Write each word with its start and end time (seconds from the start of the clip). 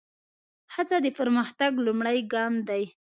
هڅه 0.73 0.97
د 1.05 1.07
پرمختګ 1.19 1.71
لومړی 1.87 2.19
ګام 2.33 2.53
دی. 2.69 2.83